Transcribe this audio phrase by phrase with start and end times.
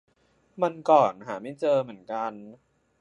[0.61, 2.33] วันก่อนหาไม่เจอเหมือนกัน